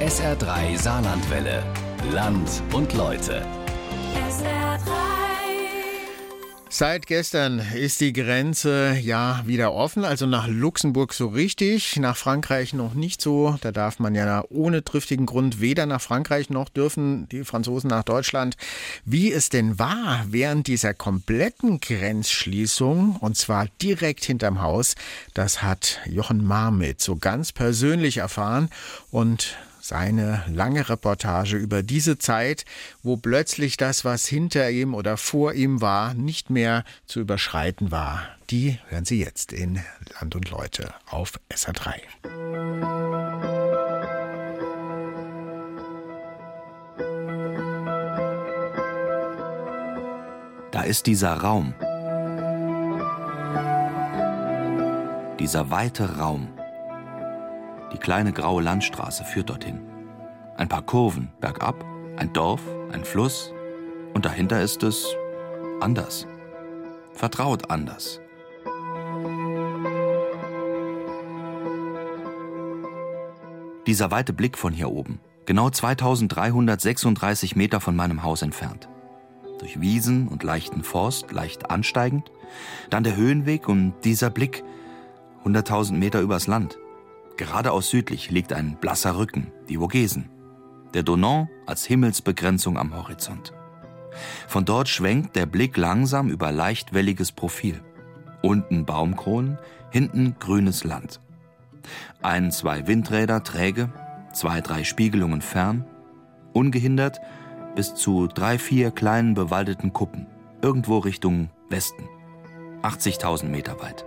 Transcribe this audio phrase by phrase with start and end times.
[0.00, 1.62] SR3 Saarlandwelle.
[2.10, 3.44] Land und Leute.
[6.70, 12.72] Seit gestern ist die Grenze ja wieder offen, also nach Luxemburg so richtig, nach Frankreich
[12.72, 13.58] noch nicht so.
[13.60, 18.04] Da darf man ja ohne triftigen Grund weder nach Frankreich noch dürfen die Franzosen nach
[18.04, 18.56] Deutschland.
[19.04, 24.94] Wie es denn war während dieser kompletten Grenzschließung, und zwar direkt hinterm Haus,
[25.34, 28.70] das hat Jochen Marmit so ganz persönlich erfahren
[29.10, 32.64] und seine lange Reportage über diese Zeit,
[33.02, 38.22] wo plötzlich das, was hinter ihm oder vor ihm war, nicht mehr zu überschreiten war.
[38.50, 39.80] Die hören Sie jetzt in
[40.18, 41.92] Land und Leute auf SA3.
[50.70, 51.74] Da ist dieser Raum.
[55.38, 56.48] Dieser weite Raum
[57.92, 59.80] die kleine graue Landstraße führt dorthin.
[60.56, 61.84] Ein paar Kurven bergab,
[62.16, 62.62] ein Dorf,
[62.92, 63.52] ein Fluss
[64.14, 65.06] und dahinter ist es
[65.80, 66.26] anders.
[67.14, 68.20] Vertraut anders.
[73.86, 78.88] Dieser weite Blick von hier oben, genau 2336 Meter von meinem Haus entfernt.
[79.58, 82.30] Durch Wiesen und leichten Forst, leicht ansteigend,
[82.88, 84.62] dann der Höhenweg und dieser Blick,
[85.44, 86.78] 100.000 Meter übers Land.
[87.40, 90.28] Geradeaus südlich liegt ein blasser Rücken, die Vogesen.
[90.92, 93.54] Der Donau als Himmelsbegrenzung am Horizont.
[94.46, 97.80] Von dort schwenkt der Blick langsam über leicht welliges Profil.
[98.42, 99.56] Unten Baumkronen,
[99.90, 101.20] hinten grünes Land.
[102.20, 103.88] Ein, zwei Windräder träge,
[104.34, 105.86] zwei, drei Spiegelungen fern,
[106.52, 107.22] ungehindert
[107.74, 110.26] bis zu drei, vier kleinen bewaldeten Kuppen,
[110.60, 112.06] irgendwo Richtung Westen.
[112.82, 114.04] 80.000 Meter weit.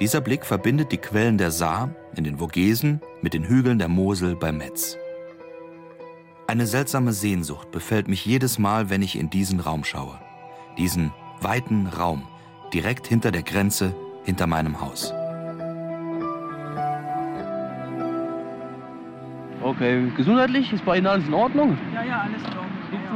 [0.00, 4.36] Dieser Blick verbindet die Quellen der Saar in den Vogesen mit den Hügeln der Mosel
[4.36, 4.96] bei Metz.
[6.46, 10.20] Eine seltsame Sehnsucht befällt mich jedes Mal, wenn ich in diesen Raum schaue.
[10.78, 12.22] Diesen weiten Raum,
[12.72, 15.12] direkt hinter der Grenze, hinter meinem Haus.
[19.60, 21.76] Okay, gesundheitlich ist bei Ihnen alles in Ordnung?
[21.92, 22.77] Ja, ja, alles in Ordnung.
[22.90, 23.08] Nichts.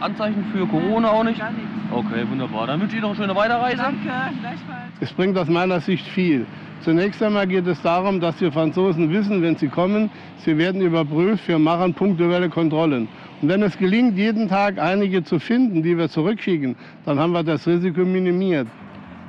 [0.00, 1.38] Anzeichen für Corona auch nicht?
[1.38, 1.68] Gar nichts.
[1.90, 2.66] Okay, wunderbar.
[2.66, 3.76] Dann wünsche ich Ihnen noch eine schöne Weiterreise.
[3.76, 4.00] Danke,
[4.40, 4.92] gleichfalls.
[5.00, 6.46] Es bringt aus meiner Sicht viel.
[6.82, 11.46] Zunächst einmal geht es darum, dass die Franzosen wissen, wenn sie kommen, sie werden überprüft,
[11.46, 13.06] wir machen punktuelle Kontrollen.
[13.40, 16.74] Und wenn es gelingt, jeden Tag einige zu finden, die wir zurückschicken,
[17.04, 18.66] dann haben wir das Risiko minimiert.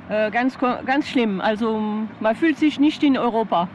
[0.08, 1.40] Äh, ganz, ganz schlimm.
[1.40, 1.80] Also
[2.18, 3.68] man fühlt sich nicht in Europa.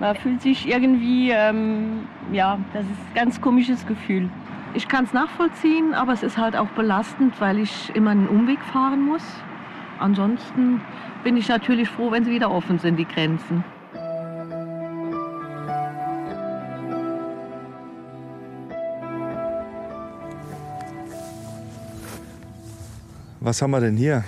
[0.00, 4.30] Man fühlt sich irgendwie, ähm, ja, das ist ein ganz komisches Gefühl.
[4.74, 8.60] Ich kann es nachvollziehen, aber es ist halt auch belastend, weil ich immer einen Umweg
[8.60, 9.22] fahren muss.
[9.98, 10.80] Ansonsten
[11.24, 13.64] bin ich natürlich froh, wenn sie wieder offen sind, die Grenzen.
[23.40, 24.24] Was haben wir denn hier?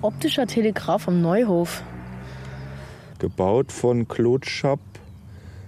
[0.00, 1.82] Optischer Telegraph am Neuhof.
[3.18, 4.80] Gebaut von Claude Schapp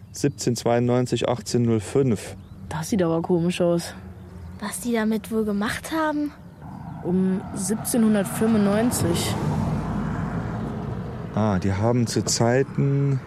[0.08, 2.36] 1792, 1805.
[2.70, 3.94] Das sieht aber komisch aus.
[4.60, 6.32] Was die damit wohl gemacht haben?
[7.02, 9.34] Um 1795.
[11.34, 13.20] Ah, die haben zu Zeiten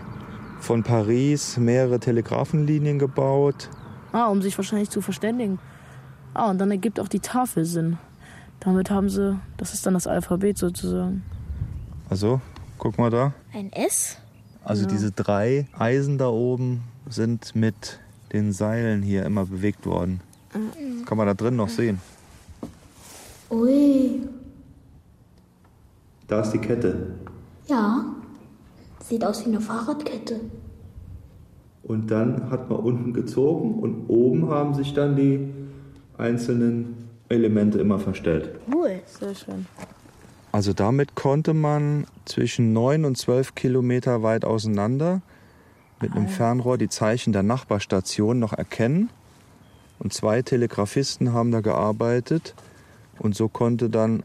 [0.59, 3.69] von Paris mehrere Telegrafenlinien gebaut.
[4.11, 5.59] Ah, um sich wahrscheinlich zu verständigen.
[6.33, 7.97] Ah, und dann ergibt auch die Tafel Sinn.
[8.59, 11.23] Damit haben sie, das ist dann das Alphabet sozusagen.
[12.09, 12.39] Also,
[12.77, 13.33] guck mal da.
[13.53, 14.17] Ein S?
[14.63, 14.89] Also ja.
[14.89, 17.99] diese drei Eisen da oben sind mit
[18.33, 20.19] den Seilen hier immer bewegt worden.
[20.51, 21.99] Das kann man da drin noch sehen.
[23.49, 24.21] Ui.
[26.27, 27.13] Da ist die Kette.
[27.67, 28.05] Ja.
[29.03, 30.39] Sieht aus wie eine Fahrradkette.
[31.83, 35.53] Und dann hat man unten gezogen und oben haben sich dann die
[36.17, 38.49] einzelnen Elemente immer verstellt.
[38.73, 39.01] Cool.
[39.05, 39.65] Sehr schön.
[40.51, 45.21] Also damit konnte man zwischen 9 und 12 Kilometer weit auseinander
[46.03, 49.09] mit einem Fernrohr die Zeichen der Nachbarstation noch erkennen.
[49.99, 52.55] Und zwei Telegrafisten haben da gearbeitet.
[53.19, 54.21] Und so konnte dann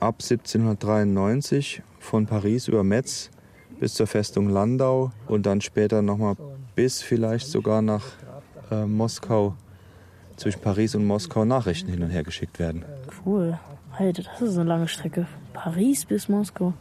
[0.00, 3.30] ab 1793 von Paris über Metz
[3.80, 6.36] bis zur Festung Landau und dann später nochmal
[6.74, 8.04] bis vielleicht sogar nach
[8.70, 9.54] äh, Moskau,
[10.36, 12.84] zwischen Paris und Moskau Nachrichten hin und her geschickt werden.
[13.24, 13.58] Cool.
[13.96, 15.26] Alter, das ist eine lange Strecke.
[15.54, 16.74] Paris bis Moskau.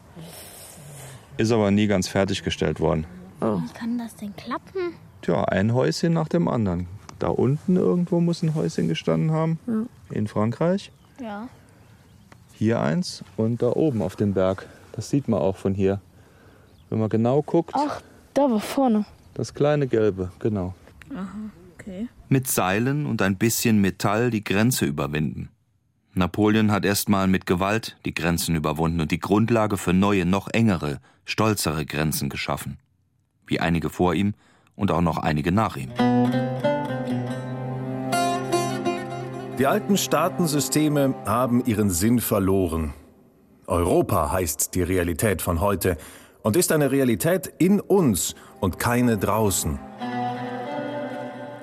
[1.38, 3.07] Ist aber nie ganz fertiggestellt worden.
[3.42, 3.62] Oh.
[3.62, 4.94] Wie kann das denn klappen?
[5.22, 6.88] Tja, ein Häuschen nach dem anderen.
[7.19, 9.60] Da unten irgendwo muss ein Häuschen gestanden haben.
[9.68, 9.84] Ja.
[10.16, 10.92] In Frankreich.
[11.22, 11.50] Ja.
[12.54, 14.68] Hier eins und da oben auf dem Berg.
[14.94, 16.01] Das sieht man auch von hier.
[16.89, 17.72] Wenn man genau guckt.
[17.74, 18.01] Ach,
[18.34, 19.06] da war vorne.
[19.34, 20.74] Das kleine gelbe, genau.
[21.13, 21.28] Aha,
[21.78, 22.07] okay.
[22.30, 25.50] Mit Seilen und ein bisschen Metall die Grenze überwinden.
[26.16, 31.00] Napoleon hat erstmal mit Gewalt die Grenzen überwunden und die Grundlage für neue, noch engere,
[31.25, 32.78] stolzere Grenzen geschaffen.
[33.47, 34.33] Wie einige vor ihm
[34.75, 35.91] und auch noch einige nach ihm.
[39.57, 42.94] Die alten Staatensysteme haben ihren Sinn verloren.
[43.65, 45.97] Europa heißt die Realität von heute
[46.44, 49.79] und ist eine Realität in uns und keine draußen.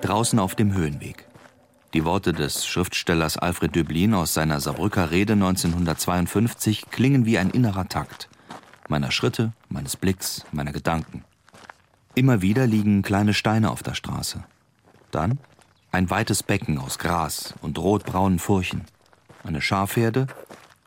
[0.01, 1.29] Draußen auf dem Höhenweg.
[1.95, 7.89] Die Worte des Schriftstellers Alfred Döblin aus seiner Saarbrücker Rede 1952 klingen wie ein innerer
[7.89, 8.29] Takt.
[8.89, 11.25] Meiner Schritte, meines Blicks, meiner Gedanken.
[12.17, 14.45] Immer wieder liegen kleine Steine auf der Straße.
[15.11, 15.41] Dann
[15.91, 18.83] ein weites Becken aus Gras und rotbraunen Furchen.
[19.43, 20.29] Eine Schafherde,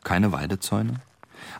[0.04, 0.94] keine Weidezäune.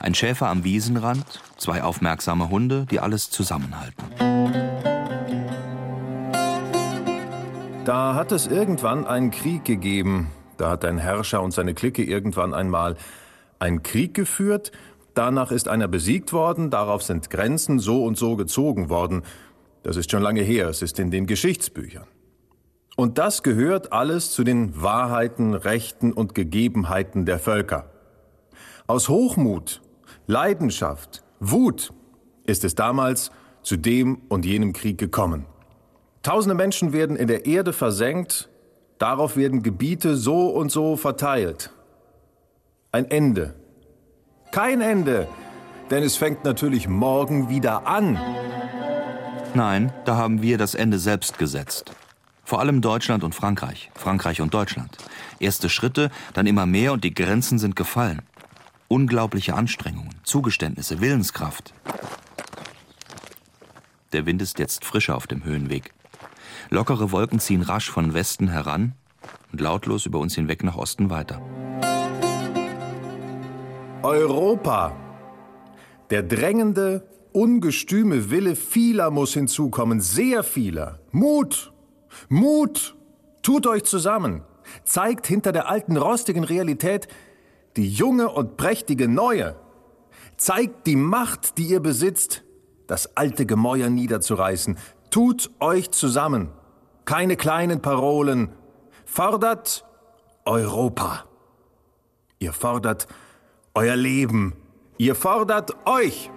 [0.01, 4.05] Ein Schäfer am Wiesenrand, zwei aufmerksame Hunde, die alles zusammenhalten.
[7.85, 10.31] Da hat es irgendwann einen Krieg gegeben.
[10.57, 12.97] Da hat ein Herrscher und seine Clique irgendwann einmal
[13.59, 14.73] einen Krieg geführt.
[15.13, 19.25] Danach ist einer besiegt worden, darauf sind Grenzen so und so gezogen worden.
[19.83, 22.07] Das ist schon lange her, es ist in den Geschichtsbüchern.
[22.97, 27.91] Und das gehört alles zu den Wahrheiten, Rechten und Gegebenheiten der Völker.
[28.89, 29.81] Aus Hochmut,
[30.27, 31.93] Leidenschaft, Wut
[32.45, 33.31] ist es damals
[33.63, 35.47] zu dem und jenem Krieg gekommen.
[36.23, 38.49] Tausende Menschen werden in der Erde versenkt,
[38.99, 41.71] darauf werden Gebiete so und so verteilt.
[42.91, 43.55] Ein Ende.
[44.51, 45.29] Kein Ende,
[45.91, 48.19] denn es fängt natürlich morgen wieder an.
[49.55, 51.93] Nein, da haben wir das Ende selbst gesetzt.
[52.45, 54.97] Vor allem Deutschland und Frankreich, Frankreich und Deutschland.
[55.39, 58.23] Erste Schritte, dann immer mehr und die Grenzen sind gefallen.
[58.89, 61.75] Unglaubliche Anstrengungen, Zugeständnisse, Willenskraft.
[64.13, 65.93] Der Wind ist jetzt frischer auf dem Höhenweg.
[66.71, 68.95] Lockere Wolken ziehen rasch von Westen heran
[69.53, 71.43] und lautlos über uns hinweg nach Osten weiter.
[74.03, 74.97] Europa.
[76.11, 81.01] Der drängende, ungestüme Wille vieler muss hinzukommen, sehr vieler.
[81.13, 81.73] Mut,
[82.29, 82.97] Mut,
[83.43, 84.43] tut euch zusammen,
[84.85, 87.09] zeigt hinter der alten rostigen Realität
[87.77, 89.57] die junge und prächtige neue.
[90.37, 92.45] Zeigt die Macht, die ihr besitzt,
[92.87, 94.79] das alte Gemäuer niederzureißen.
[95.11, 96.51] Tut euch zusammen.
[97.05, 98.51] Keine kleinen Parolen.
[99.05, 99.85] Fordert
[100.45, 101.25] Europa.
[102.39, 103.07] Ihr fordert
[103.75, 104.55] euer Leben.
[104.97, 106.31] Ihr fordert euch.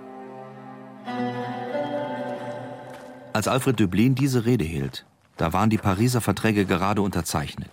[3.33, 5.05] Als Alfred Döblin diese Rede hielt,
[5.37, 7.71] da waren die Pariser Verträge gerade unterzeichnet.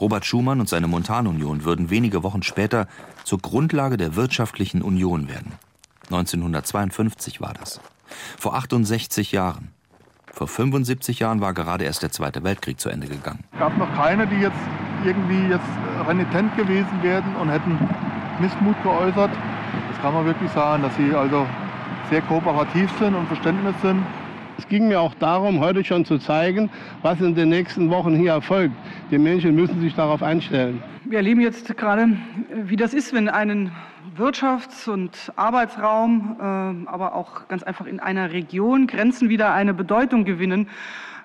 [0.00, 2.88] Robert Schumann und seine Montanunion würden wenige Wochen später
[3.24, 5.52] zur Grundlage der wirtschaftlichen Union werden.
[6.04, 7.80] 1952 war das.
[8.38, 9.68] Vor 68 Jahren.
[10.32, 13.44] Vor 75 Jahren war gerade erst der Zweite Weltkrieg zu Ende gegangen.
[13.52, 14.56] Es gab noch keine, die jetzt
[15.04, 17.78] irgendwie jetzt renitent gewesen wären und hätten
[18.40, 19.30] Missmut geäußert.
[19.90, 21.46] Das kann man wirklich sagen, dass sie also
[22.10, 24.02] sehr kooperativ sind und Verständnis sind.
[24.58, 26.70] Es ging mir auch darum, heute schon zu zeigen,
[27.02, 28.74] was in den nächsten Wochen hier erfolgt.
[29.10, 30.82] Die Menschen müssen sich darauf einstellen.
[31.04, 32.08] Wir erleben jetzt gerade,
[32.50, 33.72] wie das ist, wenn ein
[34.16, 40.24] Wirtschafts- und Arbeitsraum, äh, aber auch ganz einfach in einer Region Grenzen wieder eine Bedeutung
[40.24, 40.68] gewinnen.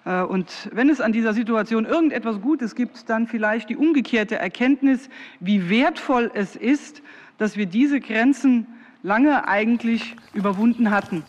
[0.05, 5.09] Äh, und wenn es an dieser Situation irgendetwas Gutes gibt, dann vielleicht die umgekehrte Erkenntnis,
[5.39, 7.03] wie wertvoll es ist,
[7.37, 8.65] dass wir diese Grenzen
[9.01, 11.23] lange eigentlich überwunden hatten.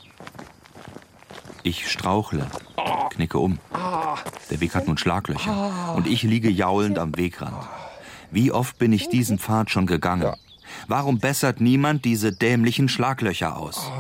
[1.63, 2.47] Ich strauchle,
[3.11, 3.59] knicke um.
[4.51, 7.69] Der Weg hat nun Schlaglöcher und ich liege jaulend am Wegrand.
[8.31, 10.35] Wie oft bin ich diesen Pfad schon gegangen?
[10.89, 13.91] Warum bessert niemand diese dämlichen Schlaglöcher aus?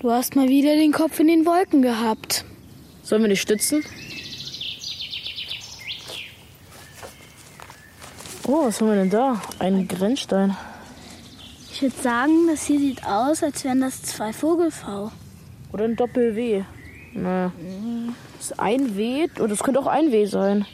[0.00, 2.44] Du hast mal wieder den Kopf in den Wolken gehabt.
[3.02, 3.84] Sollen wir dich stützen?
[8.46, 9.40] Oh, was haben wir denn da?
[9.58, 10.56] Ein Grenzstein.
[11.76, 15.12] Ich würde sagen, das hier sieht aus, als wären das zwei Vogelfau.
[15.74, 16.64] Oder ein Doppel-W.
[17.12, 17.52] Na,
[18.38, 20.64] das ist ein W und das könnte auch ein W sein.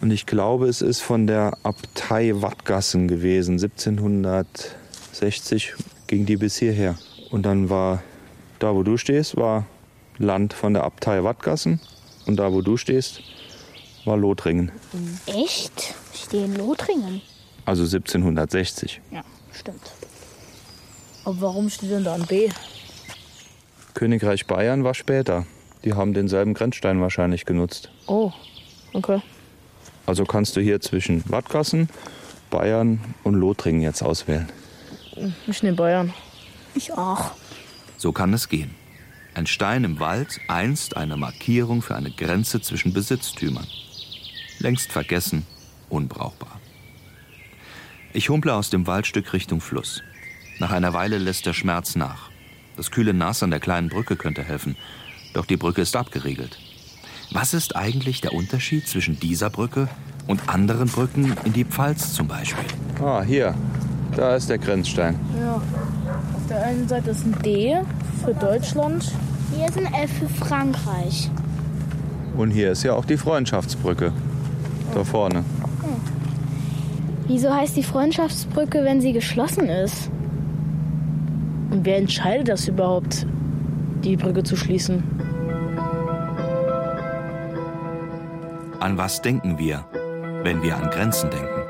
[0.00, 3.60] Und ich glaube, es ist von der Abtei Wattgassen gewesen.
[3.60, 5.74] 1760
[6.06, 6.96] ging die bis hierher.
[7.30, 8.02] Und dann war
[8.58, 9.66] da, wo du stehst, war
[10.18, 11.80] Land von der Abtei Wattgassen.
[12.26, 13.22] Und da, wo du stehst,
[14.04, 14.72] war Lothringen.
[15.26, 15.94] Echt?
[16.14, 17.20] Ich stehe in Lothringen.
[17.66, 19.00] Also 1760.
[19.10, 19.92] Ja, stimmt.
[21.24, 22.48] Aber warum steht denn da ein B?
[23.94, 25.46] Königreich Bayern war später.
[25.84, 27.90] Die haben denselben Grenzstein wahrscheinlich genutzt.
[28.06, 28.32] Oh,
[28.92, 29.20] okay.
[30.10, 31.88] Also kannst du hier zwischen Wattgassen,
[32.50, 34.48] Bayern und Lothringen jetzt auswählen.
[35.46, 36.12] Ich nehme Bayern.
[36.74, 37.30] Ich auch.
[37.96, 38.74] So kann es gehen.
[39.34, 43.68] Ein Stein im Wald, einst eine Markierung für eine Grenze zwischen Besitztümern.
[44.58, 45.46] Längst vergessen,
[45.88, 46.60] unbrauchbar.
[48.12, 50.02] Ich humple aus dem Waldstück Richtung Fluss.
[50.58, 52.30] Nach einer Weile lässt der Schmerz nach.
[52.76, 54.76] Das kühle Nass an der kleinen Brücke könnte helfen,
[55.34, 56.58] doch die Brücke ist abgeriegelt.
[57.32, 59.88] Was ist eigentlich der Unterschied zwischen dieser Brücke
[60.26, 62.64] und anderen Brücken in die Pfalz zum Beispiel?
[63.00, 63.54] Ah, hier.
[64.16, 65.14] Da ist der Grenzstein.
[65.40, 65.54] Ja.
[65.54, 67.76] Auf der einen Seite ist ein D
[68.24, 69.12] für Deutschland.
[69.56, 71.30] Hier ist ein F für Frankreich.
[72.36, 74.12] Und hier ist ja auch die Freundschaftsbrücke.
[74.92, 75.44] Da vorne.
[77.28, 80.10] Wieso heißt die Freundschaftsbrücke, wenn sie geschlossen ist?
[81.70, 83.24] Und wer entscheidet das überhaupt,
[84.02, 85.04] die Brücke zu schließen?
[88.80, 89.84] An was denken wir,
[90.42, 91.60] wenn wir an Grenzen denken?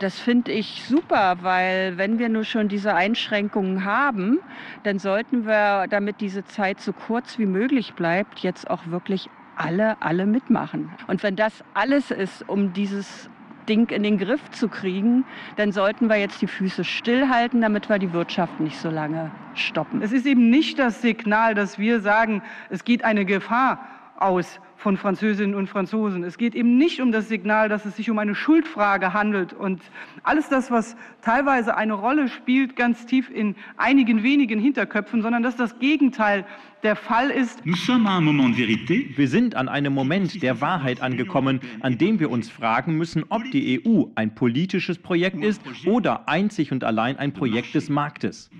[0.00, 4.38] Das finde ich super, weil wenn wir nur schon diese Einschränkungen haben,
[4.82, 9.96] dann sollten wir, damit diese Zeit so kurz wie möglich bleibt, jetzt auch wirklich alle,
[10.02, 10.90] alle mitmachen.
[11.06, 13.30] Und wenn das alles ist, um dieses
[13.70, 15.24] Ding in den Griff zu kriegen,
[15.56, 20.02] dann sollten wir jetzt die Füße stillhalten, damit wir die Wirtschaft nicht so lange stoppen.
[20.02, 23.80] Es ist eben nicht das Signal, dass wir sagen, es geht eine Gefahr
[24.18, 26.22] aus von Französinnen und Franzosen.
[26.22, 29.80] Es geht eben nicht um das Signal, dass es sich um eine Schuldfrage handelt und
[30.22, 35.56] alles das, was teilweise eine Rolle spielt, ganz tief in einigen wenigen Hinterköpfen, sondern dass
[35.56, 36.44] das Gegenteil
[36.82, 37.64] der Fall ist.
[37.64, 43.42] Wir sind an einem Moment der Wahrheit angekommen, an dem wir uns fragen müssen, ob
[43.50, 48.50] die EU ein politisches Projekt ist oder einzig und allein ein Projekt des Marktes.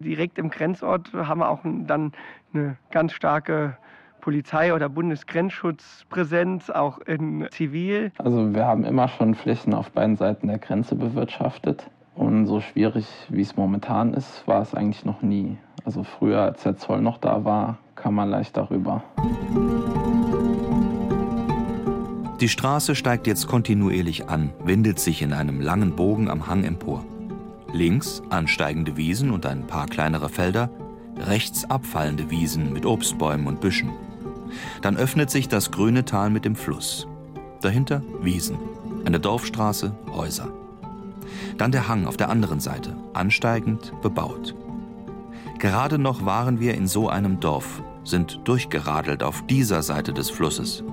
[0.00, 2.12] Direkt im Grenzort haben wir auch dann
[2.52, 3.76] eine ganz starke
[4.26, 8.10] Polizei oder Bundesgrenzschutzpräsenz, auch in Zivil.
[8.18, 11.88] Also wir haben immer schon Flächen auf beiden Seiten der Grenze bewirtschaftet.
[12.16, 15.58] Und so schwierig, wie es momentan ist, war es eigentlich noch nie.
[15.84, 19.04] Also früher, als der Zoll noch da war, kam man leicht darüber.
[22.40, 27.04] Die Straße steigt jetzt kontinuierlich an, windet sich in einem langen Bogen am Hang empor.
[27.72, 30.68] Links ansteigende Wiesen und ein paar kleinere Felder,
[31.16, 33.92] rechts abfallende Wiesen mit Obstbäumen und Büschen.
[34.82, 37.06] Dann öffnet sich das grüne Tal mit dem Fluss.
[37.60, 38.58] Dahinter Wiesen,
[39.04, 40.52] eine Dorfstraße, Häuser.
[41.58, 44.54] Dann der Hang auf der anderen Seite, ansteigend, bebaut.
[45.58, 50.84] Gerade noch waren wir in so einem Dorf, sind durchgeradelt auf dieser Seite des Flusses.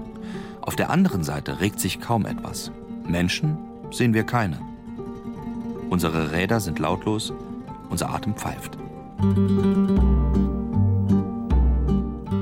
[0.62, 2.72] Auf der anderen Seite regt sich kaum etwas.
[3.08, 3.58] Menschen
[3.91, 4.60] sehen wir keine.
[5.89, 7.34] Unsere Räder sind lautlos,
[7.89, 8.77] unser Atem pfeift.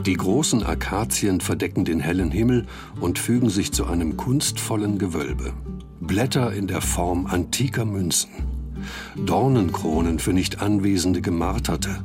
[0.06, 2.66] Die großen Akazien verdecken den hellen Himmel
[3.00, 5.54] und fügen sich zu einem kunstvollen Gewölbe.
[6.00, 8.30] Blätter in der Form antiker Münzen.
[9.16, 12.04] Dornenkronen für nicht anwesende Gemarterte.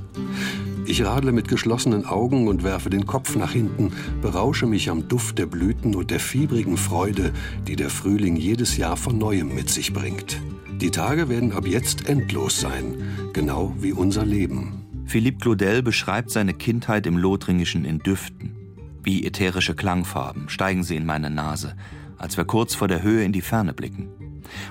[0.84, 5.38] Ich radle mit geschlossenen Augen und werfe den Kopf nach hinten, berausche mich am Duft
[5.38, 7.32] der Blüten und der fiebrigen Freude,
[7.66, 10.40] die der Frühling jedes Jahr von neuem mit sich bringt.
[10.82, 12.94] Die Tage werden ab jetzt endlos sein,
[13.32, 14.85] genau wie unser Leben.
[15.06, 18.56] Philippe Claudel beschreibt seine Kindheit im Lothringischen in Düften.
[19.04, 21.76] Wie ätherische Klangfarben steigen sie in meine Nase,
[22.18, 24.08] als wir kurz vor der Höhe in die Ferne blicken.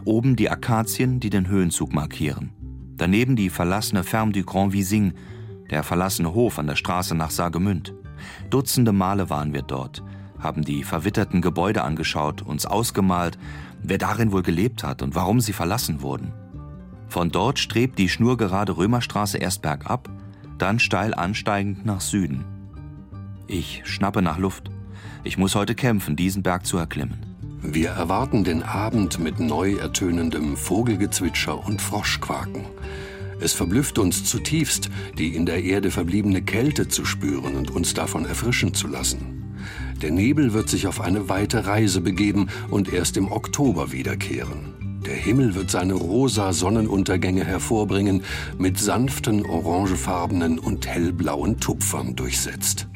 [0.04, 2.52] Oben die Akazien, die den Höhenzug markieren.
[2.98, 5.14] Daneben die verlassene Ferme du Grand Vising,
[5.70, 7.94] der verlassene Hof an der Straße nach Saargemünd.
[8.50, 10.04] Dutzende Male waren wir dort,
[10.38, 13.38] haben die verwitterten Gebäude angeschaut, uns ausgemalt,
[13.82, 16.34] wer darin wohl gelebt hat und warum sie verlassen wurden.
[17.08, 20.10] Von dort strebt die schnurgerade Römerstraße erst bergab,
[20.58, 22.44] dann steil ansteigend nach Süden.
[23.48, 24.72] Ich schnappe nach Luft.
[25.24, 27.26] Ich muss heute kämpfen, diesen Berg zu erklimmen.
[27.62, 32.66] Wir erwarten den Abend mit neu ertönendem Vogelgezwitscher und Froschquaken.
[33.40, 38.26] Es verblüfft uns zutiefst, die in der Erde verbliebene Kälte zu spüren und uns davon
[38.26, 39.58] erfrischen zu lassen.
[40.02, 44.75] Der Nebel wird sich auf eine weite Reise begeben und erst im Oktober wiederkehren.
[45.06, 48.24] Der Himmel wird seine rosa Sonnenuntergänge hervorbringen,
[48.58, 52.88] mit sanften orangefarbenen und hellblauen Tupfern durchsetzt.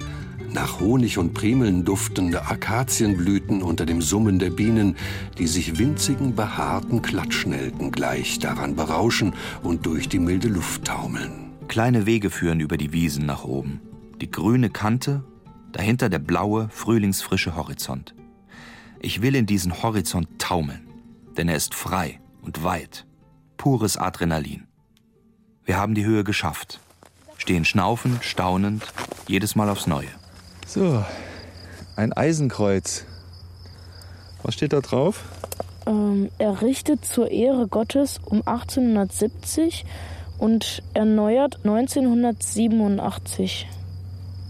[0.51, 4.95] Nach Honig und Primeln duftende Akazienblüten unter dem Summen der Bienen,
[5.37, 11.51] die sich winzigen behaarten Klatschnelken gleich daran berauschen und durch die milde Luft taumeln.
[11.67, 13.79] Kleine Wege führen über die Wiesen nach oben.
[14.19, 15.23] Die grüne Kante,
[15.71, 18.15] dahinter der blaue, frühlingsfrische Horizont.
[18.99, 20.81] Ich will in diesen Horizont taumeln,
[21.39, 23.05] denn er ist frei und weit.
[23.55, 24.67] Pures Adrenalin.
[25.63, 26.81] Wir haben die Höhe geschafft.
[27.37, 28.83] stehen schnaufend, staunend,
[29.25, 30.09] jedes Mal aufs Neue.
[30.67, 31.01] So,
[31.95, 33.05] ein Eisenkreuz.
[34.43, 35.23] Was steht da drauf?
[35.85, 39.85] Ähm, errichtet zur Ehre Gottes um 1870
[40.39, 43.65] und erneuert 1987.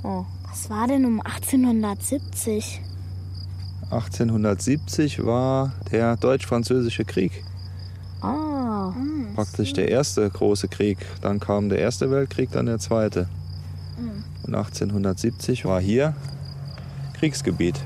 [0.04, 0.26] Oh.
[0.50, 2.82] Was war denn um 1870?
[3.92, 7.44] 1870 war der Deutsch-Französische Krieg.
[8.22, 8.94] Ah.
[9.34, 10.98] Praktisch der erste große Krieg.
[11.22, 13.28] Dann kam der Erste Weltkrieg, dann der zweite.
[13.98, 14.24] Hm.
[14.46, 16.16] Und 1870 war hier
[17.18, 17.82] Kriegsgebiet.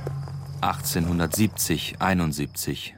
[0.62, 2.95] 1870, 71.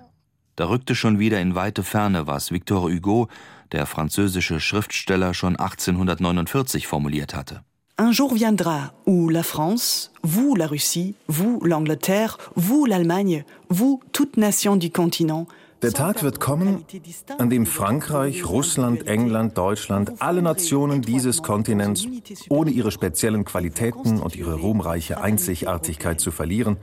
[0.56, 3.28] Da rückte schon wieder in weite Ferne, was Victor Hugo,
[3.72, 7.62] der französische Schriftsteller, schon 1849 formuliert hatte.
[7.98, 14.36] Un jour viendra où la France, vous la Russie, vous l'Angleterre, vous l'Allemagne, vous toute
[14.36, 15.48] nation du continent,
[15.82, 16.86] Der Tag wird kommen,
[17.38, 22.08] an dem Frankreich, Russland, England, Deutschland, alle Nationen dieses Kontinents,
[22.50, 26.78] ohne ihre speziellen Qualitäten und ihre ruhmreiche Einzigartigkeit zu verlieren,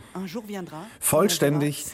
[1.00, 1.86] vollständig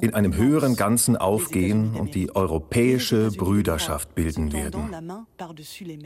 [0.00, 5.26] in einem höheren Ganzen aufgehen und die europäische Brüderschaft bilden werden.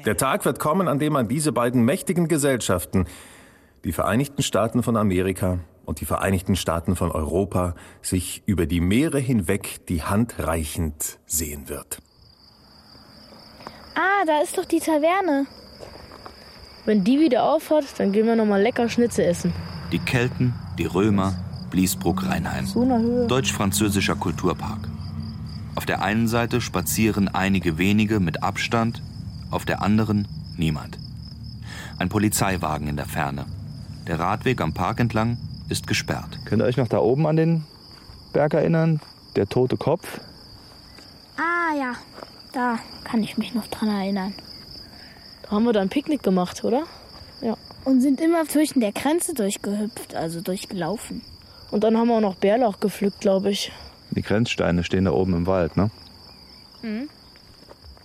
[0.05, 3.07] Der Tag wird kommen, an dem man diese beiden mächtigen Gesellschaften,
[3.85, 9.19] die Vereinigten Staaten von Amerika und die Vereinigten Staaten von Europa sich über die Meere
[9.19, 12.03] hinweg die Hand reichend sehen wird.
[13.95, 15.47] Ah, da ist doch die Taverne.
[16.85, 19.55] Wenn die wieder aufhat, dann gehen wir noch mal lecker Schnitzel essen.
[19.91, 21.35] Die Kelten, die Römer,
[21.71, 22.67] Bliesbruck-Rheinheim.
[22.67, 23.27] So.
[23.27, 24.91] Deutsch-französischer Kulturpark.
[25.75, 29.03] Auf der einen Seite spazieren einige wenige mit Abstand,
[29.51, 30.29] auf der anderen
[30.59, 30.99] niemand.
[31.99, 33.47] Ein Polizeiwagen in der Ferne.
[34.07, 36.39] Der Radweg am Park entlang ist gesperrt.
[36.45, 37.65] Könnt ihr euch noch da oben an den
[38.33, 39.01] Berg erinnern?
[39.37, 40.21] Der tote Kopf?
[41.37, 41.95] Ah ja,
[42.53, 44.35] da kann ich mich noch dran erinnern.
[45.43, 46.85] Da haben wir dann ein Picknick gemacht, oder?
[47.41, 47.57] Ja.
[47.85, 51.23] Und sind immer zwischen der Grenze durchgehüpft, also durchgelaufen.
[51.71, 53.73] Und dann haben wir auch noch Bärlauch gepflückt, glaube ich.
[54.11, 55.91] Die Grenzsteine stehen da oben im Wald, ne?
[56.83, 57.09] Mhm.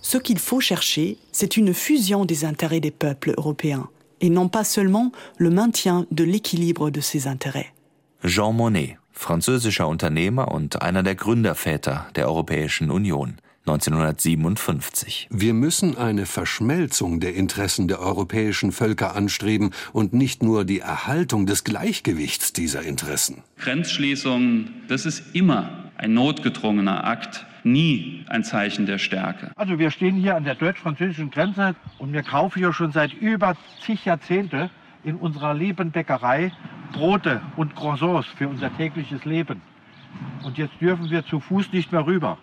[0.02, 3.88] Ce qu'il faut chercher, c'est une fusion des intérêts des peuples européens
[4.24, 7.72] et non pas seulement le maintien de l'équilibre de ces intérêts.
[8.22, 13.36] Jean Monnet, französischer Unternehmer und einer der Gründerväter der Europäischen Union.
[13.66, 15.28] 1957.
[15.30, 21.46] Wir müssen eine Verschmelzung der Interessen der europäischen Völker anstreben und nicht nur die Erhaltung
[21.46, 23.42] des Gleichgewichts dieser Interessen.
[23.58, 29.50] Grenzschließungen, das ist immer ein notgedrungener Akt, nie ein Zeichen der Stärke.
[29.56, 33.56] Also wir stehen hier an der deutsch-französischen Grenze und wir kaufen hier schon seit über
[33.80, 34.70] zig Jahrzehnte
[35.02, 36.52] in unserer lieben Bäckerei
[36.92, 39.60] Brote und Croissants für unser tägliches Leben.
[40.44, 42.38] Und jetzt dürfen wir zu Fuß nicht mehr rüber.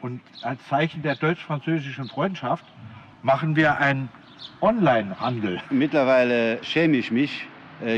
[0.00, 2.64] Und als Zeichen der deutsch-französischen Freundschaft
[3.22, 4.08] machen wir einen
[4.60, 5.60] Online-Handel.
[5.70, 7.46] Mittlerweile schäme ich mich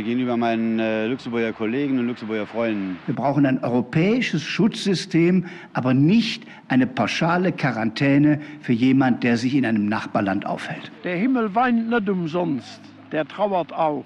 [0.02, 2.98] gegenüber meinen äh, Luxemburger Kollegen und Luxemburger Freunden.
[3.06, 9.66] Wir brauchen ein europäisches Schutzsystem, aber nicht eine pauschale Quarantäne für jemanden, der sich in
[9.66, 10.92] einem Nachbarland aufhält.
[11.04, 14.04] Der Himmel weint nicht umsonst, der trauert auch.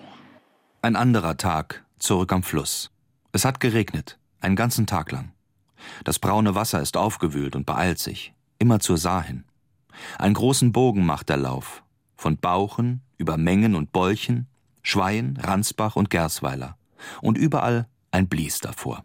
[0.83, 2.91] Ein anderer Tag, zurück am Fluss.
[3.33, 5.33] Es hat geregnet, einen ganzen Tag lang.
[6.05, 9.45] Das braune Wasser ist aufgewühlt und beeilt sich, immer zur Saar hin.
[10.19, 11.83] Einen großen Bogen macht der Lauf,
[12.17, 14.47] von Bauchen über Mengen und Bolchen,
[14.89, 16.77] Schweien, Ransbach und Gersweiler.
[17.21, 19.05] Und überall ein Blies davor.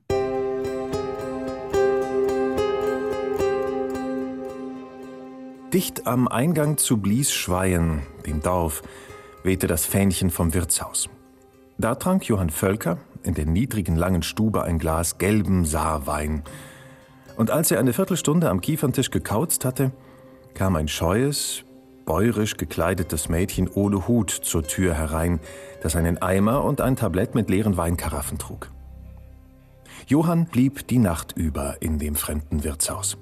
[5.74, 8.84] Dicht am Eingang zu Blies-Schweien, dem Dorf,
[9.41, 11.10] wehte das Fähnchen vom Wirtshaus.
[11.80, 16.44] Da trank Johann Völker in der niedrigen langen Stube ein Glas gelben Saarwein.
[17.38, 19.91] Und als er eine Viertelstunde am Kieferntisch gekauzt hatte,
[20.54, 21.63] kam ein scheues,
[22.05, 25.39] bäuerisch gekleidetes Mädchen ohne Hut zur Tür herein,
[25.81, 28.71] das einen Eimer und ein Tablett mit leeren Weinkaraffen trug.
[30.07, 33.17] Johann blieb die Nacht über in dem fremden Wirtshaus.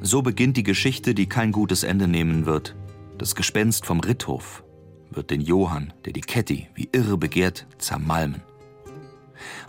[0.00, 2.74] So beginnt die Geschichte, die kein gutes Ende nehmen wird.
[3.18, 4.64] Das Gespenst vom Ritthof
[5.10, 8.42] wird den Johann, der die Ketty wie irre begehrt, zermalmen.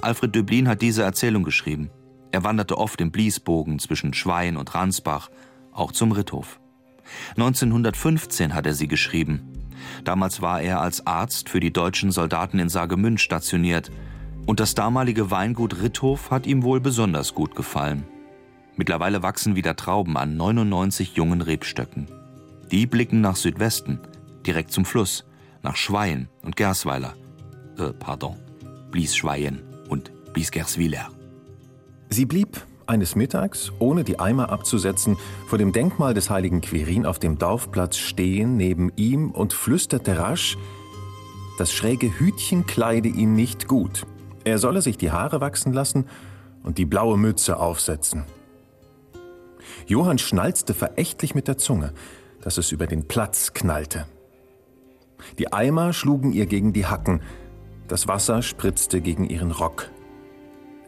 [0.01, 1.89] Alfred Döblin hat diese Erzählung geschrieben.
[2.31, 5.29] Er wanderte oft im Bliesbogen zwischen Schwein und Ransbach,
[5.71, 6.59] auch zum Ritthof.
[7.31, 9.41] 1915 hat er sie geschrieben.
[10.03, 13.91] Damals war er als Arzt für die deutschen Soldaten in Saargemünd stationiert.
[14.45, 18.05] Und das damalige Weingut Ritthof hat ihm wohl besonders gut gefallen.
[18.75, 22.07] Mittlerweile wachsen wieder Trauben an 99 jungen Rebstöcken.
[22.71, 23.99] Die blicken nach Südwesten,
[24.45, 25.25] direkt zum Fluss,
[25.63, 27.15] nach Schweien und Gersweiler.
[27.77, 28.37] Äh, pardon,
[28.91, 31.09] Bliesschweien und Bliesgerswiller.
[32.09, 35.17] Sie blieb eines Mittags, ohne die Eimer abzusetzen,
[35.47, 40.57] vor dem Denkmal des heiligen Quirin auf dem Dorfplatz stehen neben ihm und flüsterte rasch,
[41.57, 44.05] Das schräge Hütchen kleide ihn nicht gut.
[44.43, 46.05] Er solle sich die Haare wachsen lassen
[46.63, 48.25] und die blaue Mütze aufsetzen.
[49.87, 51.93] Johann schnalzte verächtlich mit der Zunge,
[52.41, 54.05] dass es über den Platz knallte.
[55.39, 57.21] Die Eimer schlugen ihr gegen die Hacken,
[57.87, 59.89] das Wasser spritzte gegen ihren Rock.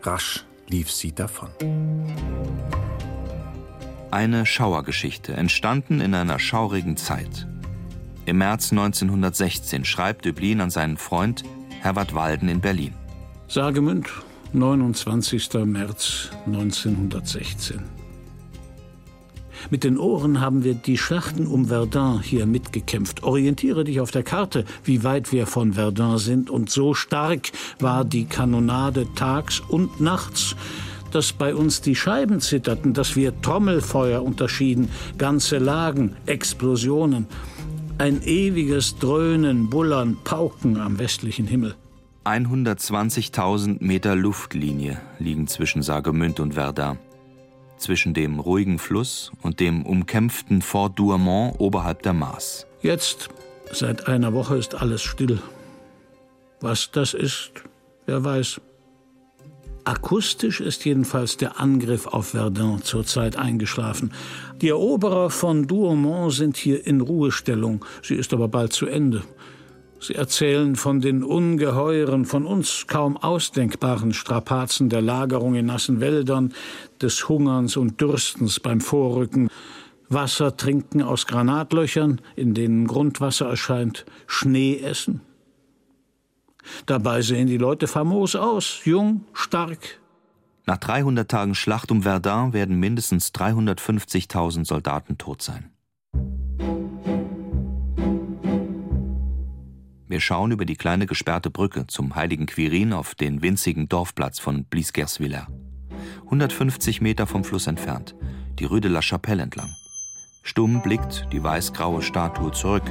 [0.02, 1.49] Rasch lief sie davon.
[4.12, 7.47] Eine Schauergeschichte, entstanden in einer schaurigen Zeit.
[8.25, 11.43] Im März 1916 schreibt Döblin an seinen Freund
[11.82, 12.93] Herbert Walden in Berlin.
[13.47, 14.10] Sagemünd,
[14.53, 15.53] 29.
[15.65, 17.97] März 1916.
[19.69, 23.23] Mit den Ohren haben wir die Schlachten um Verdun hier mitgekämpft.
[23.23, 26.49] Orientiere dich auf der Karte, wie weit wir von Verdun sind.
[26.49, 30.56] Und so stark war die Kanonade tags und nachts,
[31.12, 37.27] dass bei uns die Scheiben zitterten, dass wir Trommelfeuer unterschieden, ganze Lagen, Explosionen.
[37.97, 41.75] Ein ewiges Dröhnen, Bullern, Pauken am westlichen Himmel.
[42.25, 46.99] 120.000 Meter Luftlinie liegen zwischen Saargemünd und Verdun.
[47.78, 52.66] Zwischen dem ruhigen Fluss und dem umkämpften Fort Douaumont oberhalb der Maas.
[52.82, 53.30] Jetzt,
[53.72, 55.40] seit einer Woche, ist alles still.
[56.60, 57.52] Was das ist,
[58.06, 58.62] wer weiß.
[59.88, 64.12] Akustisch ist jedenfalls der Angriff auf Verdun zurzeit eingeschlafen.
[64.62, 67.86] Die Eroberer von Douaumont sind hier in Ruhestellung.
[68.04, 69.24] Sie ist aber bald zu Ende.
[70.00, 76.54] Sie erzählen von den ungeheuren, von uns kaum ausdenkbaren Strapazen der Lagerung in nassen Wäldern,
[77.02, 79.50] des Hungerns und Dürstens beim Vorrücken,
[80.10, 85.22] Wasser trinken aus Granatlöchern, in denen Grundwasser erscheint, Schnee essen.
[86.86, 90.00] Dabei sehen die Leute famos aus, jung, stark.
[90.66, 95.72] Nach 300 Tagen Schlacht um Verdun werden mindestens 350.000 Soldaten tot sein.
[100.10, 104.63] Wir schauen über die kleine gesperrte Brücke zum heiligen Quirin auf den winzigen Dorfplatz von
[104.63, 105.48] Blisgersviller.
[106.26, 108.15] 150 Meter vom Fluss entfernt,
[108.58, 109.70] die Rue de la Chapelle entlang.
[110.43, 112.89] Stumm blickt die weißgraue Statue zurück.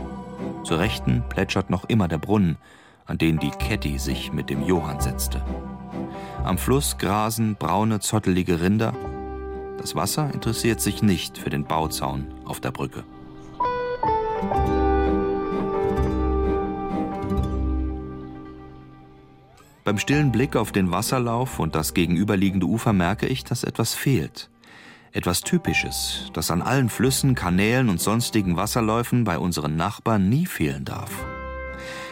[0.62, 2.58] Zur Rechten plätschert noch immer der Brunnen,
[3.06, 5.42] an den die Ketty sich mit dem Johann setzte.
[6.44, 8.92] Am Fluss grasen braune, zottelige Rinder.
[9.78, 13.04] Das Wasser interessiert sich nicht für den Bauzaun auf der Brücke.
[19.86, 24.50] Beim stillen Blick auf den Wasserlauf und das gegenüberliegende Ufer merke ich, dass etwas fehlt.
[25.12, 30.84] Etwas Typisches, das an allen Flüssen, Kanälen und sonstigen Wasserläufen bei unseren Nachbarn nie fehlen
[30.84, 31.12] darf.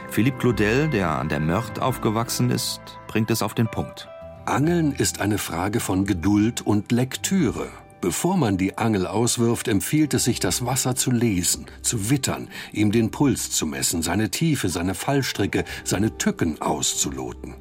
[0.08, 4.08] Philippe Claudel, der an der Mörth aufgewachsen ist, bringt es auf den Punkt.
[4.46, 7.66] Angeln ist eine Frage von Geduld und Lektüre.
[8.04, 12.92] Bevor man die Angel auswirft, empfiehlt es sich, das Wasser zu lesen, zu wittern, ihm
[12.92, 17.54] den Puls zu messen, seine Tiefe, seine Fallstricke, seine Tücken auszuloten.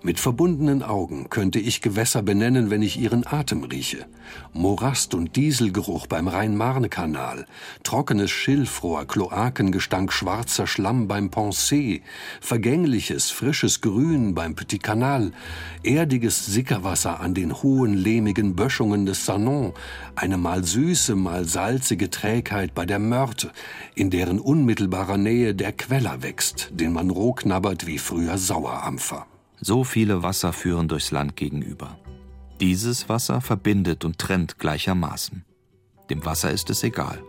[0.00, 4.06] Mit verbundenen Augen könnte ich Gewässer benennen, wenn ich ihren Atem rieche.
[4.52, 7.46] Morast- und Dieselgeruch beim Rhein-Marne-Kanal,
[7.82, 12.02] trockenes Schilfrohr, Kloakengestank schwarzer Schlamm beim Pensée,
[12.40, 15.32] vergängliches, frisches Grün beim Petit Canal,
[15.82, 19.72] erdiges Sickerwasser an den hohen, lehmigen Böschungen des Sanon,
[20.14, 23.50] eine mal süße, mal salzige Trägheit bei der Mörte,
[23.96, 29.26] in deren unmittelbarer Nähe der Queller wächst, den man roh knabbert wie früher Sauerampfer.
[29.60, 31.98] So viele Wasser führen durchs Land gegenüber.
[32.60, 35.44] Dieses Wasser verbindet und trennt gleichermaßen.
[36.10, 37.22] Dem Wasser ist es egal.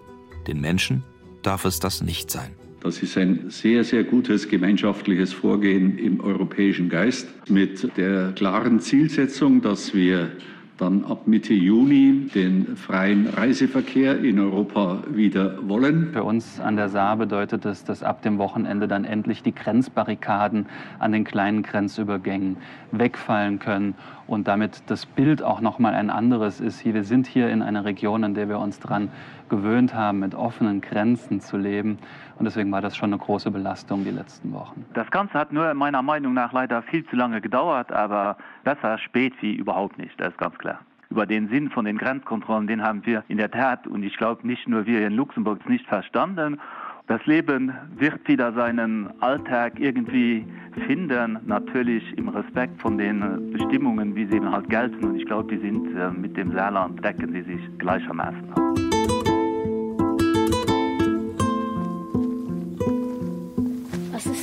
[0.48, 1.04] Den Menschen
[1.44, 2.52] darf es das nicht sein.
[2.82, 9.62] Das ist ein sehr, sehr gutes gemeinschaftliches Vorgehen im europäischen Geist mit der klaren Zielsetzung,
[9.62, 10.32] dass wir
[10.80, 16.12] dann ab Mitte Juni den freien Reiseverkehr in Europa wieder wollen.
[16.14, 20.68] Für uns an der Saar bedeutet es, dass ab dem Wochenende dann endlich die Grenzbarrikaden
[21.00, 22.58] an den kleinen Grenzübergängen
[22.92, 23.96] wegfallen können
[24.28, 26.86] und damit das Bild auch noch mal ein anderes ist.
[26.86, 29.10] Wir sind hier in einer Region, in der wir uns daran
[29.50, 31.98] gewöhnt haben, mit offenen Grenzen zu leben.
[32.38, 34.86] Und deswegen war das schon eine große Belastung die letzten Wochen.
[34.94, 39.34] Das Ganze hat nur meiner Meinung nach leider viel zu lange gedauert, aber besser spät
[39.42, 40.80] wie überhaupt nicht, das ist ganz klar.
[41.10, 44.46] Über den Sinn von den Grenzkontrollen, den haben wir in der Tat, und ich glaube
[44.46, 46.60] nicht nur wir in Luxemburg, nicht verstanden.
[47.08, 50.46] Das Leben wird wieder seinen Alltag irgendwie
[50.86, 55.04] finden, natürlich im Respekt von den Bestimmungen, wie sie eben halt gelten.
[55.04, 58.79] Und ich glaube, die sind äh, mit dem Saarland, decken sie sich gleichermaßen ab.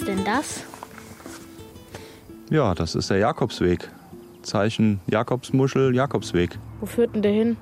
[0.06, 0.64] Ist denn das?
[2.48, 3.90] Ja, das ist der Jakobsweg.
[4.42, 6.58] Zeichen Jakobsmuschel, Jakobsweg.
[6.80, 7.56] Wo führt denn der hin?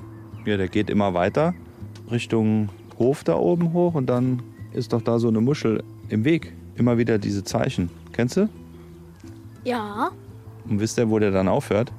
[0.45, 1.55] Ja, der geht immer weiter
[2.11, 4.43] Richtung Hof da oben hoch und dann
[4.75, 6.53] ist doch da so eine Muschel im Weg.
[6.77, 7.89] immer wieder diese Zeichen.
[8.13, 8.49] Kennst du?
[9.65, 10.11] Ja.
[10.69, 11.93] Und wisst ihr, wo der dann aufhört?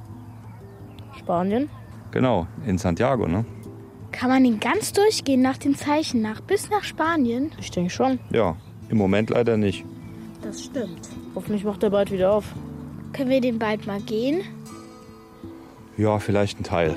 [1.17, 1.69] Spanien?
[2.11, 3.45] Genau, in Santiago, ne?
[4.11, 7.51] Kann man ihn ganz durchgehen nach den Zeichen nach bis nach Spanien?
[7.57, 8.19] Ich denke schon.
[8.31, 8.55] Ja,
[8.89, 9.85] im Moment leider nicht.
[10.45, 11.09] Das stimmt.
[11.33, 12.45] Hoffentlich macht er bald wieder auf.
[13.13, 14.43] Können wir den bald mal gehen?
[15.97, 16.95] Ja, vielleicht ein Teil.